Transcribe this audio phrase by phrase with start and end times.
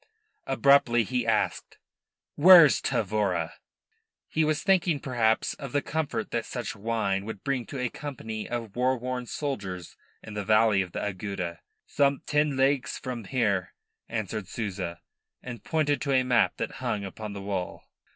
[0.47, 1.77] Abruptly he asked:
[2.33, 3.53] "Where's Tavora?"
[4.27, 8.49] He was thinking perhaps of the comfort that such wine would bring to a company
[8.49, 11.59] of war worn soldiers in the valley of the Agueda.
[11.85, 13.75] "Some ten leagues from here,"
[14.09, 15.01] answered Souza,
[15.43, 17.83] and pointed to a map that hung upon the wall.